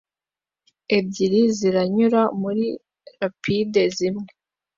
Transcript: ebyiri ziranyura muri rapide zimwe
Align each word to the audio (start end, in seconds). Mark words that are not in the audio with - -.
ebyiri 0.97 1.41
ziranyura 1.57 2.21
muri 2.41 2.65
rapide 3.19 3.81
zimwe 3.97 4.27